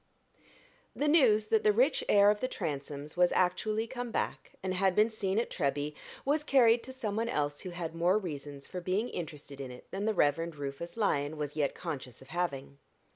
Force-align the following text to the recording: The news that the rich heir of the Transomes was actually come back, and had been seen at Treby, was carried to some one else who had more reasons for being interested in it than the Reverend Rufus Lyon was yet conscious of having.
The 0.95 1.07
news 1.07 1.45
that 1.49 1.63
the 1.63 1.71
rich 1.71 2.03
heir 2.09 2.31
of 2.31 2.39
the 2.39 2.47
Transomes 2.47 3.15
was 3.15 3.31
actually 3.33 3.85
come 3.85 4.09
back, 4.09 4.53
and 4.63 4.73
had 4.73 4.95
been 4.95 5.11
seen 5.11 5.37
at 5.37 5.51
Treby, 5.51 5.93
was 6.25 6.43
carried 6.43 6.81
to 6.85 6.91
some 6.91 7.15
one 7.15 7.29
else 7.29 7.59
who 7.59 7.69
had 7.69 7.93
more 7.93 8.17
reasons 8.17 8.65
for 8.65 8.81
being 8.81 9.09
interested 9.09 9.61
in 9.61 9.69
it 9.69 9.91
than 9.91 10.05
the 10.05 10.15
Reverend 10.15 10.55
Rufus 10.55 10.97
Lyon 10.97 11.37
was 11.37 11.55
yet 11.55 11.75
conscious 11.75 12.19
of 12.19 12.29
having. 12.29 12.79